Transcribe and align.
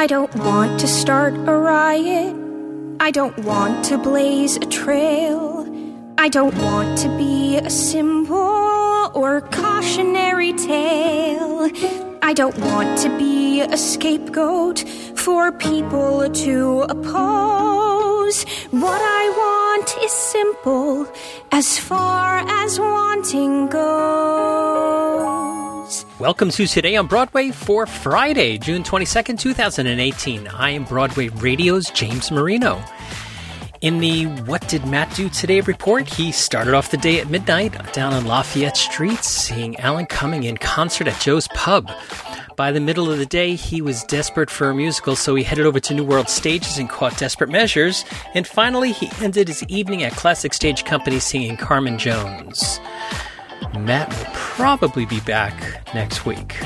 I 0.00 0.06
don't 0.06 0.34
want 0.36 0.80
to 0.80 0.88
start 0.88 1.34
a 1.34 1.54
riot. 1.54 2.34
I 3.00 3.10
don't 3.10 3.36
want 3.40 3.84
to 3.90 3.98
blaze 3.98 4.56
a 4.56 4.60
trail. 4.60 5.68
I 6.16 6.30
don't 6.30 6.56
want 6.56 6.96
to 7.00 7.08
be 7.18 7.58
a 7.58 7.68
symbol 7.68 9.10
or 9.14 9.42
cautionary 9.52 10.54
tale. 10.54 11.68
I 12.22 12.32
don't 12.32 12.56
want 12.60 12.98
to 13.00 13.10
be 13.18 13.60
a 13.60 13.76
scapegoat 13.76 14.88
for 15.16 15.52
people 15.52 16.30
to 16.30 16.80
oppose. 16.88 18.44
What 18.70 19.02
I 19.20 19.24
want 19.44 19.88
is 20.02 20.12
simple 20.12 21.06
as 21.52 21.78
far 21.78 22.38
as 22.48 22.80
wanting 22.80 23.66
goes. 23.66 24.39
Welcome 26.20 26.50
to 26.50 26.66
Today 26.66 26.96
on 26.96 27.06
Broadway 27.06 27.50
for 27.50 27.86
Friday, 27.86 28.58
June 28.58 28.82
22nd, 28.82 29.38
2018. 29.38 30.48
I 30.48 30.68
am 30.68 30.84
Broadway 30.84 31.28
Radio's 31.28 31.88
James 31.88 32.30
Marino. 32.30 32.84
In 33.80 34.00
the 34.00 34.26
What 34.44 34.68
Did 34.68 34.84
Matt 34.84 35.16
Do 35.16 35.30
Today 35.30 35.62
report, 35.62 36.06
he 36.06 36.30
started 36.30 36.74
off 36.74 36.90
the 36.90 36.98
day 36.98 37.20
at 37.20 37.30
midnight 37.30 37.94
down 37.94 38.12
on 38.12 38.26
Lafayette 38.26 38.76
Street, 38.76 39.24
seeing 39.24 39.80
Alan 39.80 40.04
Cumming 40.04 40.42
in 40.42 40.58
concert 40.58 41.08
at 41.08 41.18
Joe's 41.22 41.48
Pub. 41.54 41.90
By 42.54 42.70
the 42.70 42.80
middle 42.80 43.10
of 43.10 43.16
the 43.16 43.24
day, 43.24 43.54
he 43.54 43.80
was 43.80 44.04
desperate 44.04 44.50
for 44.50 44.68
a 44.68 44.74
musical, 44.74 45.16
so 45.16 45.34
he 45.34 45.42
headed 45.42 45.64
over 45.64 45.80
to 45.80 45.94
New 45.94 46.04
World 46.04 46.28
Stages 46.28 46.76
and 46.76 46.90
caught 46.90 47.16
Desperate 47.16 47.48
Measures. 47.48 48.04
And 48.34 48.46
finally, 48.46 48.92
he 48.92 49.10
ended 49.24 49.48
his 49.48 49.62
evening 49.68 50.02
at 50.02 50.12
Classic 50.12 50.52
Stage 50.52 50.84
Company 50.84 51.18
singing 51.18 51.56
Carmen 51.56 51.96
Jones. 51.96 52.78
Matt 53.78 54.08
will 54.10 54.26
probably 54.32 55.06
be 55.06 55.20
back 55.20 55.54
next 55.94 56.26
week. 56.26 56.56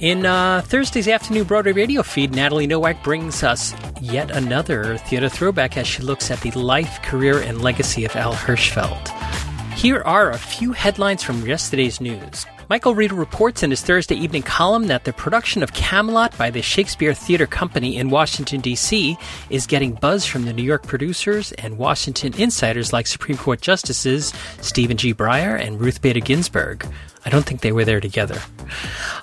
In 0.00 0.26
uh, 0.26 0.62
Thursday's 0.62 1.06
afternoon 1.06 1.44
Broadway 1.44 1.72
radio 1.72 2.02
feed, 2.02 2.34
Natalie 2.34 2.66
Nowak 2.66 3.04
brings 3.04 3.44
us 3.44 3.72
yet 4.00 4.30
another 4.32 4.96
theater 4.96 5.28
throwback 5.28 5.76
as 5.76 5.86
she 5.86 6.02
looks 6.02 6.30
at 6.30 6.40
the 6.40 6.50
life, 6.52 7.00
career, 7.02 7.40
and 7.40 7.62
legacy 7.62 8.04
of 8.04 8.16
Al 8.16 8.34
Hirschfeld. 8.34 9.08
Here 9.74 10.02
are 10.02 10.30
a 10.30 10.38
few 10.38 10.72
headlines 10.72 11.22
from 11.22 11.46
yesterday's 11.46 12.00
news. 12.00 12.46
Michael 12.72 12.94
Reeder 12.94 13.14
reports 13.14 13.62
in 13.62 13.68
his 13.68 13.82
Thursday 13.82 14.14
evening 14.14 14.40
column 14.40 14.86
that 14.86 15.04
the 15.04 15.12
production 15.12 15.62
of 15.62 15.74
Camelot 15.74 16.34
by 16.38 16.48
the 16.48 16.62
Shakespeare 16.62 17.12
Theater 17.12 17.46
Company 17.46 17.98
in 17.98 18.08
Washington, 18.08 18.62
D.C. 18.62 19.18
is 19.50 19.66
getting 19.66 19.92
buzz 19.92 20.24
from 20.24 20.46
the 20.46 20.54
New 20.54 20.62
York 20.62 20.86
producers 20.86 21.52
and 21.58 21.76
Washington 21.76 22.32
insiders 22.38 22.90
like 22.90 23.06
Supreme 23.06 23.36
Court 23.36 23.60
Justices 23.60 24.32
Stephen 24.62 24.96
G. 24.96 25.12
Breyer 25.12 25.60
and 25.60 25.82
Ruth 25.82 26.00
Bader 26.00 26.20
Ginsburg. 26.20 26.86
I 27.24 27.30
don't 27.30 27.44
think 27.44 27.60
they 27.60 27.72
were 27.72 27.84
there 27.84 28.00
together. 28.00 28.40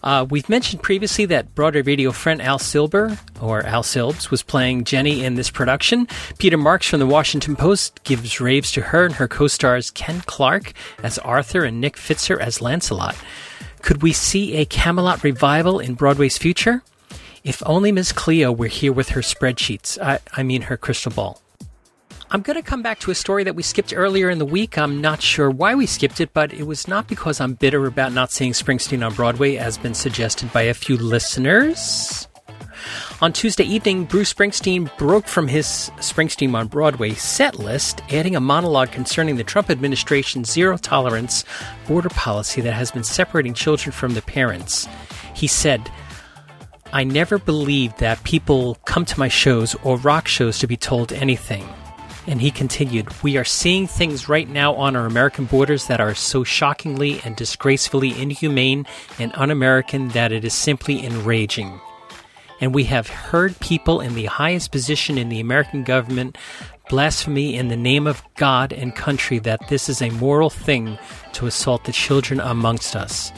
Uh, 0.03 0.25
we've 0.29 0.47
mentioned 0.47 0.81
previously 0.81 1.25
that 1.25 1.53
Broadway 1.53 1.81
radio 1.81 2.11
friend 2.11 2.41
Al 2.41 2.59
Silber, 2.59 3.17
or 3.41 3.61
Al 3.63 3.83
Silbs, 3.83 4.31
was 4.31 4.41
playing 4.41 4.85
Jenny 4.85 5.23
in 5.23 5.35
this 5.35 5.49
production. 5.49 6.07
Peter 6.37 6.57
Marks 6.57 6.87
from 6.87 6.99
the 6.99 7.05
Washington 7.05 7.55
Post 7.55 8.03
gives 8.03 8.39
raves 8.39 8.71
to 8.71 8.81
her 8.81 9.05
and 9.05 9.15
her 9.15 9.27
co 9.27 9.47
stars 9.47 9.91
Ken 9.91 10.21
Clark 10.21 10.73
as 11.03 11.17
Arthur 11.19 11.65
and 11.65 11.81
Nick 11.81 11.97
Fitzer 11.97 12.39
as 12.39 12.61
Lancelot. 12.61 13.15
Could 13.81 14.01
we 14.01 14.13
see 14.13 14.55
a 14.57 14.65
Camelot 14.65 15.23
revival 15.23 15.79
in 15.79 15.93
Broadway's 15.95 16.37
future? 16.37 16.83
If 17.43 17.63
only 17.65 17.91
Miss 17.91 18.11
Cleo 18.11 18.51
were 18.51 18.67
here 18.67 18.91
with 18.91 19.09
her 19.09 19.21
spreadsheets, 19.21 19.97
I, 20.01 20.19
I 20.33 20.43
mean 20.43 20.63
her 20.63 20.77
crystal 20.77 21.11
ball. 21.11 21.41
I'm 22.31 22.43
going 22.43 22.57
to 22.57 22.61
come 22.61 22.83
back 22.83 22.99
to 22.99 23.11
a 23.11 23.15
story 23.15 23.43
that 23.45 23.55
we 23.55 23.63
skipped 23.63 23.91
earlier 23.91 24.29
in 24.29 24.37
the 24.37 24.45
week. 24.45 24.77
I'm 24.77 25.01
not 25.01 25.19
sure 25.19 25.49
why 25.49 25.73
we 25.73 25.87
skipped 25.87 26.21
it, 26.21 26.31
but 26.31 26.53
it 26.53 26.67
was 26.67 26.87
not 26.87 27.07
because 27.07 27.41
I'm 27.41 27.55
bitter 27.55 27.87
about 27.87 28.13
not 28.13 28.31
seeing 28.31 28.51
Springsteen 28.51 29.03
on 29.03 29.15
Broadway, 29.15 29.55
as 29.55 29.79
been 29.79 29.95
suggested 29.95 30.53
by 30.53 30.61
a 30.61 30.75
few 30.75 30.95
listeners. 30.95 32.27
On 33.19 33.33
Tuesday 33.33 33.63
evening, 33.63 34.05
Bruce 34.05 34.31
Springsteen 34.31 34.95
broke 34.99 35.27
from 35.27 35.47
his 35.47 35.89
Springsteen 35.97 36.53
on 36.53 36.67
Broadway 36.67 37.15
set 37.15 37.57
list, 37.57 38.03
adding 38.11 38.35
a 38.35 38.39
monologue 38.39 38.91
concerning 38.91 39.37
the 39.37 39.43
Trump 39.43 39.71
administration's 39.71 40.51
zero 40.51 40.77
tolerance 40.77 41.43
border 41.87 42.09
policy 42.09 42.61
that 42.61 42.73
has 42.73 42.91
been 42.91 43.03
separating 43.03 43.55
children 43.55 43.91
from 43.91 44.13
their 44.13 44.21
parents. 44.21 44.87
He 45.33 45.47
said, 45.47 45.91
I 46.93 47.05
never 47.05 47.39
believed 47.39 47.97
that 47.97 48.23
people 48.23 48.75
come 48.85 49.05
to 49.05 49.19
my 49.19 49.29
shows 49.29 49.75
or 49.83 49.97
rock 49.97 50.27
shows 50.27 50.59
to 50.59 50.67
be 50.67 50.77
told 50.77 51.11
anything. 51.11 51.67
And 52.29 52.39
he 52.39 52.51
continued, 52.51 53.23
We 53.23 53.37
are 53.37 53.43
seeing 53.43 53.87
things 53.87 54.29
right 54.29 54.47
now 54.47 54.75
on 54.75 54.95
our 54.95 55.07
American 55.07 55.45
borders 55.45 55.87
that 55.87 55.99
are 55.99 56.13
so 56.13 56.43
shockingly 56.43 57.19
and 57.25 57.35
disgracefully 57.35 58.21
inhumane 58.21 58.85
and 59.17 59.31
un 59.33 59.49
American 59.49 60.09
that 60.09 60.31
it 60.31 60.45
is 60.45 60.53
simply 60.53 61.03
enraging. 61.03 61.81
And 62.61 62.75
we 62.75 62.83
have 62.83 63.07
heard 63.07 63.59
people 63.59 63.99
in 63.99 64.13
the 64.13 64.25
highest 64.25 64.71
position 64.71 65.17
in 65.17 65.29
the 65.29 65.39
American 65.39 65.83
government 65.83 66.37
blasphemy 66.87 67.55
in 67.55 67.69
the 67.69 67.75
name 67.75 68.05
of 68.05 68.21
God 68.35 68.73
and 68.73 68.95
country 68.95 69.39
that 69.39 69.67
this 69.67 69.89
is 69.89 69.99
a 69.99 70.11
moral 70.11 70.51
thing 70.51 70.99
to 71.33 71.47
assault 71.47 71.85
the 71.85 71.91
children 71.91 72.39
amongst 72.39 72.95
us. 72.95 73.31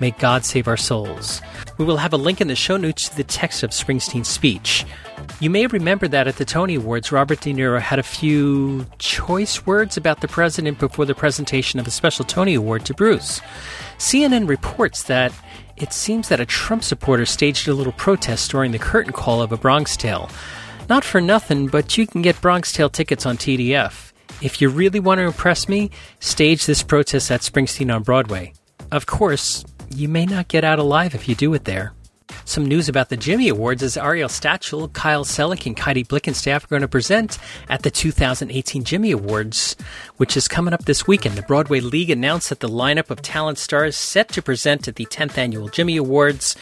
May 0.00 0.12
God 0.12 0.44
save 0.44 0.68
our 0.68 0.76
souls. 0.76 1.40
We 1.76 1.84
will 1.84 1.96
have 1.96 2.12
a 2.12 2.16
link 2.16 2.40
in 2.40 2.48
the 2.48 2.56
show 2.56 2.76
notes 2.76 3.08
to 3.08 3.16
the 3.16 3.24
text 3.24 3.62
of 3.62 3.70
Springsteen's 3.70 4.28
speech. 4.28 4.84
You 5.40 5.50
may 5.50 5.66
remember 5.66 6.08
that 6.08 6.28
at 6.28 6.36
the 6.36 6.44
Tony 6.44 6.76
Awards, 6.76 7.12
Robert 7.12 7.40
De 7.40 7.52
Niro 7.52 7.80
had 7.80 7.98
a 7.98 8.04
few 8.04 8.86
choice 8.98 9.66
words 9.66 9.96
about 9.96 10.20
the 10.20 10.28
president 10.28 10.78
before 10.78 11.04
the 11.04 11.14
presentation 11.14 11.78
of 11.78 11.86
a 11.86 11.90
special 11.90 12.24
Tony 12.24 12.54
Award 12.54 12.84
to 12.86 12.94
Bruce. 12.94 13.40
CNN 13.98 14.48
reports 14.48 15.04
that 15.04 15.32
it 15.76 15.92
seems 15.92 16.28
that 16.28 16.40
a 16.40 16.46
Trump 16.46 16.82
supporter 16.82 17.26
staged 17.26 17.68
a 17.68 17.74
little 17.74 17.92
protest 17.92 18.50
during 18.50 18.72
the 18.72 18.78
curtain 18.78 19.12
call 19.12 19.42
of 19.42 19.52
A 19.52 19.56
Bronx 19.56 19.96
Tale. 19.96 20.28
Not 20.88 21.04
for 21.04 21.20
nothing, 21.20 21.68
but 21.68 21.98
you 21.98 22.06
can 22.06 22.22
get 22.22 22.40
Bronx 22.40 22.72
Tale 22.72 22.90
tickets 22.90 23.26
on 23.26 23.36
TDF. 23.36 24.12
If 24.40 24.60
you 24.60 24.68
really 24.68 25.00
want 25.00 25.18
to 25.18 25.24
impress 25.24 25.68
me, 25.68 25.90
stage 26.20 26.66
this 26.66 26.82
protest 26.82 27.30
at 27.30 27.40
Springsteen 27.42 27.94
on 27.94 28.02
Broadway. 28.02 28.54
Of 28.90 29.06
course, 29.06 29.64
you 29.90 30.08
may 30.08 30.26
not 30.26 30.48
get 30.48 30.64
out 30.64 30.78
alive 30.78 31.14
if 31.14 31.28
you 31.28 31.34
do 31.34 31.54
it 31.54 31.64
there. 31.64 31.92
Some 32.44 32.66
news 32.66 32.88
about 32.88 33.08
the 33.08 33.16
Jimmy 33.16 33.48
Awards 33.48 33.82
is 33.82 33.96
Ariel 33.96 34.28
Stachel, 34.28 34.92
Kyle 34.92 35.24
Selig, 35.24 35.66
and 35.66 35.78
Heidi 35.78 36.04
Blickenstaff 36.04 36.64
are 36.64 36.68
going 36.68 36.82
to 36.82 36.88
present 36.88 37.38
at 37.68 37.82
the 37.82 37.90
2018 37.90 38.84
Jimmy 38.84 39.12
Awards, 39.12 39.76
which 40.16 40.36
is 40.36 40.48
coming 40.48 40.74
up 40.74 40.84
this 40.84 41.06
weekend. 41.06 41.36
The 41.36 41.42
Broadway 41.42 41.80
League 41.80 42.10
announced 42.10 42.50
that 42.50 42.60
the 42.60 42.68
lineup 42.68 43.10
of 43.10 43.22
talent 43.22 43.58
stars 43.58 43.96
set 43.96 44.28
to 44.30 44.42
present 44.42 44.88
at 44.88 44.96
the 44.96 45.06
10th 45.06 45.38
annual 45.38 45.68
Jimmy 45.68 45.96
Awards, 45.96 46.56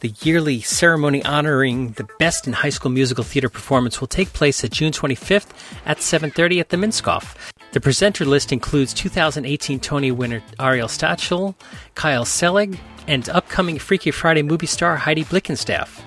the 0.00 0.12
yearly 0.22 0.60
ceremony 0.60 1.24
honoring 1.24 1.92
the 1.92 2.08
best 2.18 2.46
in 2.46 2.54
high 2.54 2.70
school 2.70 2.90
musical 2.90 3.24
theater 3.24 3.48
performance, 3.48 4.00
will 4.00 4.08
take 4.08 4.32
place 4.32 4.64
at 4.64 4.70
June 4.70 4.92
25th 4.92 5.48
at 5.84 5.98
7:30 5.98 6.60
at 6.60 6.68
the 6.70 6.76
Minskoff. 6.76 7.34
The 7.72 7.80
presenter 7.80 8.24
list 8.24 8.50
includes 8.50 8.92
2018 8.94 9.78
Tony 9.78 10.10
winner 10.10 10.42
Ariel 10.58 10.88
Stachel, 10.88 11.54
Kyle 11.94 12.24
Selig, 12.24 12.80
and 13.06 13.28
upcoming 13.28 13.78
Freaky 13.78 14.10
Friday 14.10 14.42
movie 14.42 14.66
star 14.66 14.96
Heidi 14.96 15.22
Blickenstaff. 15.22 16.02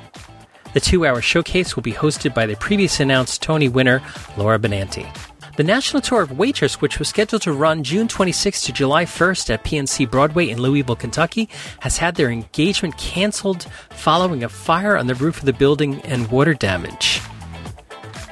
The 0.74 0.82
two 0.82 1.06
hour 1.06 1.22
showcase 1.22 1.76
will 1.76 1.84
be 1.84 1.94
hosted 1.94 2.34
by 2.34 2.48
the 2.48 2.58
previously 2.58 3.04
announced 3.04 3.42
Tony 3.42 3.70
winner 3.70 4.02
Laura 4.36 4.60
Benanti. 4.60 5.08
The 5.56 5.64
national 5.64 6.02
tour 6.02 6.24
of 6.24 6.32
Waitress, 6.32 6.82
which 6.82 7.00
was 7.00 7.08
scheduled 7.08 7.44
to 7.44 7.54
run 7.54 7.84
June 7.84 8.08
26 8.10 8.64
to 8.64 8.74
July 8.74 9.06
1st 9.06 9.52
at 9.52 9.64
PNC 9.64 10.10
Broadway 10.10 10.50
in 10.50 10.60
Louisville, 10.60 10.96
Kentucky, 10.96 11.48
has 11.80 11.98
had 11.98 12.16
their 12.16 12.32
engagement 12.32 12.98
canceled 12.98 13.68
following 13.92 14.44
a 14.44 14.50
fire 14.50 14.98
on 14.98 15.08
the 15.08 15.16
roof 15.16 15.38
of 15.38 15.46
the 15.46 15.54
building 15.54 16.02
and 16.02 16.30
water 16.30 16.56
damage. 16.56 17.22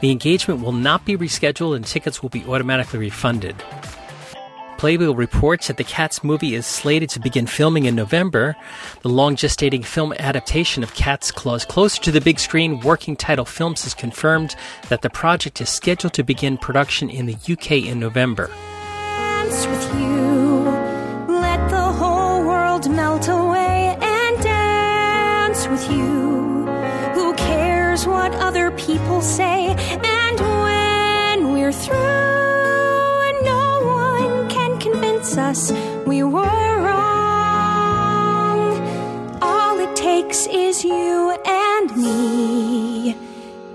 The 0.02 0.12
engagement 0.12 0.62
will 0.62 0.72
not 0.72 1.06
be 1.06 1.16
rescheduled 1.16 1.76
and 1.76 1.86
tickets 1.86 2.22
will 2.22 2.30
be 2.30 2.44
automatically 2.46 3.00
refunded. 3.00 3.56
Playbill 4.78 5.16
reports 5.16 5.68
that 5.68 5.78
the 5.78 5.84
Cats 5.84 6.24
movie 6.24 6.56
is 6.56 6.66
slated 6.66 7.08
to 7.12 7.20
begin 7.20 7.46
filming 7.46 7.86
in 7.86 7.94
November. 7.94 8.56
The 9.04 9.10
long 9.10 9.36
gestating 9.36 9.86
film 9.86 10.12
adaptation 10.18 10.82
of 10.82 10.96
Cats 10.96 11.32
Claws 11.32 11.66
Closer 11.66 12.02
to 12.02 12.12
the 12.12 12.20
Big 12.20 12.40
Screen 12.40 12.80
Working 12.80 13.16
Title 13.16 13.46
Films 13.46 13.84
has 13.84 13.94
confirmed 13.94 14.56
that 14.90 15.04
the 15.04 15.10
project 15.12 15.62
is 15.62 15.70
scheduled 15.70 16.14
to 16.14 16.24
begin 16.24 16.58
production 16.58 17.12
in 17.12 17.28
the 17.28 17.38
UK 17.48 17.86
in 17.86 18.00
November. 18.00 18.50
With 25.70 25.92
you. 25.92 26.41
People 28.92 29.22
say? 29.22 29.68
And 29.68 30.40
when 30.40 31.54
we're 31.54 31.72
through, 31.72 31.96
no 33.44 33.82
one 33.86 34.50
can 34.50 34.78
convince 34.80 35.38
us 35.38 35.72
we 36.06 36.24
were 36.24 36.74
wrong. 36.86 37.00
All 39.42 39.80
it 39.80 39.96
takes 39.96 40.46
is 40.48 40.84
you 40.84 41.38
and 41.46 41.96
me 41.96 43.16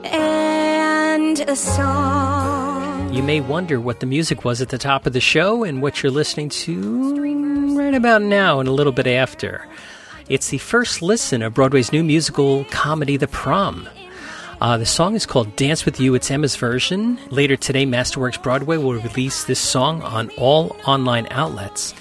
and 0.05 1.41
a 1.41 1.57
song. 1.57 3.15
You 3.15 3.23
may 3.23 3.41
wonder 3.41 3.81
what 3.81 4.01
the 4.01 4.07
music 4.07 4.45
was 4.45 4.61
at 4.61 4.69
the 4.69 4.77
top 4.77 5.07
of 5.07 5.15
the 5.15 5.21
show 5.21 5.65
and 5.65 5.81
what 5.81 6.03
you're 6.03 6.13
listening 6.13 6.51
to 6.51 7.75
right 7.75 7.95
about 7.95 8.21
now 8.21 8.61
and 8.61 8.69
a 8.69 8.73
little 8.73 8.93
bit 8.93 9.07
after. 9.07 9.67
It's 10.29 10.49
the 10.49 10.59
first 10.59 11.01
listen 11.01 11.41
of 11.41 11.55
Broadway's 11.55 11.91
new 11.91 12.05
musical 12.05 12.65
comedy, 12.67 13.17
The 13.17 13.29
Prom. 13.29 13.89
Uh, 14.61 14.79
the 14.79 14.87
song 14.87 15.14
is 15.14 15.26
called 15.26 15.55
Dance 15.56 15.85
With 15.85 16.00
You. 16.00 16.14
It's 16.14 16.31
Emma's 16.31 16.56
version. 16.56 17.19
Later 17.31 17.56
today, 17.56 17.85
Masterworks 17.85 18.43
Broadway 18.43 18.79
will 18.79 18.94
release 18.94 19.44
this 19.44 19.61
song 19.61 20.00
on 20.03 20.31
all 20.38 20.75
online 20.87 21.29
outlets. 21.31 21.94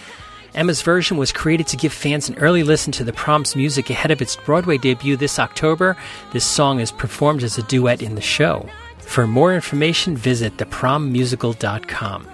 Emma's 0.53 0.81
version 0.81 1.17
was 1.17 1.33
created 1.33 1.67
to 1.67 1.77
give 1.77 1.91
fans 1.91 2.29
an 2.29 2.37
early 2.37 2.63
listen 2.63 2.93
to 2.93 3.03
the 3.03 3.11
prom's 3.11 3.57
music 3.57 3.89
ahead 3.89 4.09
of 4.09 4.21
its 4.21 4.37
Broadway 4.37 4.77
debut 4.77 5.17
this 5.17 5.37
October. 5.37 5.97
This 6.31 6.45
song 6.45 6.79
is 6.79 6.93
performed 6.93 7.43
as 7.43 7.57
a 7.57 7.63
duet 7.63 8.01
in 8.01 8.15
the 8.15 8.21
show. 8.21 8.65
For 8.99 9.27
more 9.27 9.53
information, 9.53 10.15
visit 10.15 10.55
theprommusical.com. 10.55 12.27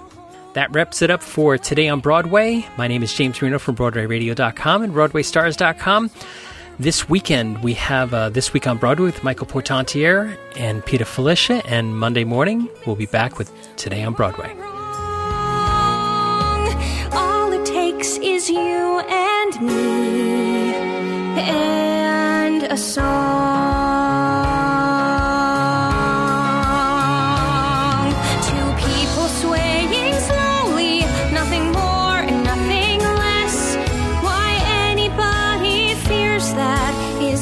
That 0.53 0.71
wraps 0.71 1.01
it 1.01 1.09
up 1.09 1.23
for 1.23 1.57
today 1.57 1.87
on 1.87 1.99
Broadway. 1.99 2.67
My 2.77 2.87
name 2.87 3.01
is 3.01 3.13
James 3.13 3.41
Marino 3.41 3.57
from 3.57 3.75
BroadwayRadio.com 3.75 4.83
and 4.83 4.93
BroadwayStars.com. 4.93 6.11
This 6.81 7.07
weekend, 7.07 7.61
we 7.61 7.75
have 7.75 8.11
uh, 8.11 8.29
This 8.29 8.53
Week 8.53 8.65
on 8.65 8.79
Broadway 8.79 9.05
with 9.05 9.23
Michael 9.23 9.45
Portantiere 9.45 10.35
and 10.55 10.83
Peter 10.83 11.05
Filichia, 11.05 11.61
and 11.65 11.95
Monday 11.95 12.23
morning, 12.23 12.67
we'll 12.87 12.95
be 12.95 13.05
back 13.05 13.37
with 13.37 13.51
Today 13.75 14.03
on 14.03 14.13
Broadway. 14.15 14.51
All 17.11 17.51
it 17.51 17.67
takes 17.67 18.17
is 18.17 18.49
you 18.49 18.57
and 18.57 19.61
me 19.61 20.73
and 21.39 22.63
a 22.63 22.77
song. 22.77 23.50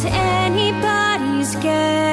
Anybody's 0.06 1.56
guess. 1.58 2.09